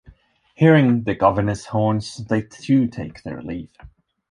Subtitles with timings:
[0.55, 3.69] Hearing the Governor's horns, they too take their leave.